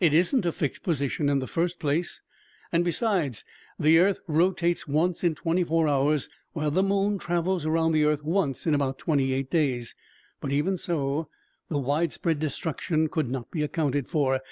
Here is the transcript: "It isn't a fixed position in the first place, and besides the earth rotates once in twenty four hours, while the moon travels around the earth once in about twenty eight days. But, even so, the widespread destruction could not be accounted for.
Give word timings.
"It 0.00 0.12
isn't 0.12 0.44
a 0.44 0.52
fixed 0.52 0.82
position 0.82 1.30
in 1.30 1.38
the 1.38 1.46
first 1.46 1.78
place, 1.78 2.20
and 2.72 2.84
besides 2.84 3.42
the 3.78 3.98
earth 4.00 4.20
rotates 4.26 4.86
once 4.86 5.24
in 5.24 5.34
twenty 5.34 5.64
four 5.64 5.88
hours, 5.88 6.28
while 6.52 6.70
the 6.70 6.82
moon 6.82 7.16
travels 7.18 7.64
around 7.64 7.92
the 7.92 8.04
earth 8.04 8.22
once 8.22 8.66
in 8.66 8.74
about 8.74 8.98
twenty 8.98 9.32
eight 9.32 9.48
days. 9.48 9.94
But, 10.42 10.52
even 10.52 10.76
so, 10.76 11.30
the 11.70 11.78
widespread 11.78 12.38
destruction 12.38 13.08
could 13.08 13.30
not 13.30 13.50
be 13.50 13.62
accounted 13.62 14.08
for. 14.08 14.42